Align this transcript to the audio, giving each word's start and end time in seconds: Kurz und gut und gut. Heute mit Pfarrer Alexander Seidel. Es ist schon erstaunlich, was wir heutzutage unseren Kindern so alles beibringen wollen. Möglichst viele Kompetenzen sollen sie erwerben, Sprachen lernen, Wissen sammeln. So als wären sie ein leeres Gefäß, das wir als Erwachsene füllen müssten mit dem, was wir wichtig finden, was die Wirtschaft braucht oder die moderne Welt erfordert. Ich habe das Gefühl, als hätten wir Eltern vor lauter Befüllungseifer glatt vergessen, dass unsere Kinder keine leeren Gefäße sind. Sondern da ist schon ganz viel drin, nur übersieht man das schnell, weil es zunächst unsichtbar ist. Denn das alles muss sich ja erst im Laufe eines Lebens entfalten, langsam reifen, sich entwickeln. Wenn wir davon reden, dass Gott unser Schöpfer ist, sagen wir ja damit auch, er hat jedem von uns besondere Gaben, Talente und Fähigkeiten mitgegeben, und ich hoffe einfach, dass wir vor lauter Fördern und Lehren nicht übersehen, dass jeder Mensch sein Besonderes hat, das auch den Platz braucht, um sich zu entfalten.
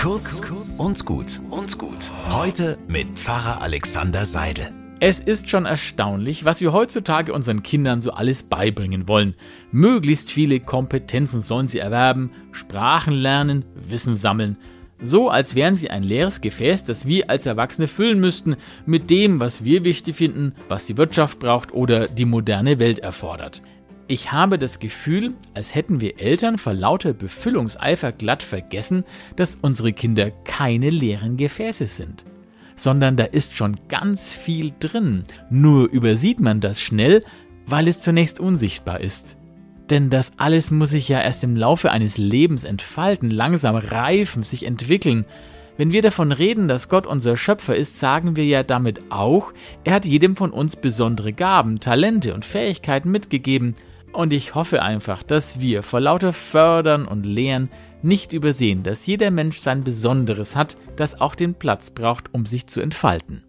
Kurz 0.00 0.40
und 0.78 1.04
gut 1.04 1.42
und 1.50 1.76
gut. 1.76 2.10
Heute 2.30 2.78
mit 2.88 3.18
Pfarrer 3.18 3.60
Alexander 3.60 4.24
Seidel. 4.24 4.72
Es 4.98 5.20
ist 5.20 5.50
schon 5.50 5.66
erstaunlich, 5.66 6.46
was 6.46 6.62
wir 6.62 6.72
heutzutage 6.72 7.34
unseren 7.34 7.62
Kindern 7.62 8.00
so 8.00 8.12
alles 8.12 8.44
beibringen 8.44 9.08
wollen. 9.08 9.34
Möglichst 9.72 10.32
viele 10.32 10.58
Kompetenzen 10.58 11.42
sollen 11.42 11.68
sie 11.68 11.80
erwerben, 11.80 12.30
Sprachen 12.50 13.12
lernen, 13.12 13.66
Wissen 13.74 14.16
sammeln. 14.16 14.58
So 15.02 15.28
als 15.28 15.54
wären 15.54 15.76
sie 15.76 15.90
ein 15.90 16.02
leeres 16.02 16.40
Gefäß, 16.40 16.86
das 16.86 17.06
wir 17.06 17.28
als 17.28 17.44
Erwachsene 17.44 17.86
füllen 17.86 18.20
müssten 18.20 18.56
mit 18.86 19.10
dem, 19.10 19.38
was 19.38 19.64
wir 19.64 19.84
wichtig 19.84 20.16
finden, 20.16 20.54
was 20.70 20.86
die 20.86 20.96
Wirtschaft 20.96 21.40
braucht 21.40 21.74
oder 21.74 22.04
die 22.04 22.24
moderne 22.24 22.78
Welt 22.78 23.00
erfordert. 23.00 23.60
Ich 24.10 24.32
habe 24.32 24.58
das 24.58 24.80
Gefühl, 24.80 25.34
als 25.54 25.76
hätten 25.76 26.00
wir 26.00 26.18
Eltern 26.18 26.58
vor 26.58 26.74
lauter 26.74 27.12
Befüllungseifer 27.12 28.10
glatt 28.10 28.42
vergessen, 28.42 29.04
dass 29.36 29.54
unsere 29.62 29.92
Kinder 29.92 30.32
keine 30.32 30.90
leeren 30.90 31.36
Gefäße 31.36 31.86
sind. 31.86 32.24
Sondern 32.74 33.16
da 33.16 33.22
ist 33.22 33.54
schon 33.54 33.78
ganz 33.86 34.34
viel 34.34 34.72
drin, 34.80 35.22
nur 35.48 35.88
übersieht 35.88 36.40
man 36.40 36.58
das 36.58 36.80
schnell, 36.80 37.20
weil 37.66 37.86
es 37.86 38.00
zunächst 38.00 38.40
unsichtbar 38.40 39.00
ist. 39.00 39.36
Denn 39.90 40.10
das 40.10 40.32
alles 40.38 40.72
muss 40.72 40.90
sich 40.90 41.08
ja 41.08 41.20
erst 41.20 41.44
im 41.44 41.54
Laufe 41.54 41.92
eines 41.92 42.18
Lebens 42.18 42.64
entfalten, 42.64 43.30
langsam 43.30 43.76
reifen, 43.76 44.42
sich 44.42 44.66
entwickeln. 44.66 45.24
Wenn 45.76 45.92
wir 45.92 46.02
davon 46.02 46.32
reden, 46.32 46.66
dass 46.66 46.88
Gott 46.88 47.06
unser 47.06 47.36
Schöpfer 47.36 47.76
ist, 47.76 48.00
sagen 48.00 48.34
wir 48.34 48.44
ja 48.44 48.64
damit 48.64 49.02
auch, 49.10 49.52
er 49.84 49.94
hat 49.94 50.04
jedem 50.04 50.34
von 50.34 50.50
uns 50.50 50.74
besondere 50.74 51.32
Gaben, 51.32 51.78
Talente 51.78 52.34
und 52.34 52.44
Fähigkeiten 52.44 53.12
mitgegeben, 53.12 53.76
und 54.12 54.32
ich 54.32 54.54
hoffe 54.54 54.82
einfach, 54.82 55.22
dass 55.22 55.60
wir 55.60 55.82
vor 55.82 56.00
lauter 56.00 56.32
Fördern 56.32 57.06
und 57.06 57.24
Lehren 57.26 57.70
nicht 58.02 58.32
übersehen, 58.32 58.82
dass 58.82 59.06
jeder 59.06 59.30
Mensch 59.30 59.58
sein 59.58 59.84
Besonderes 59.84 60.56
hat, 60.56 60.76
das 60.96 61.20
auch 61.20 61.34
den 61.34 61.54
Platz 61.54 61.90
braucht, 61.90 62.32
um 62.34 62.46
sich 62.46 62.66
zu 62.66 62.80
entfalten. 62.80 63.44